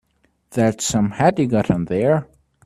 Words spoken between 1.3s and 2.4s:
you got on there.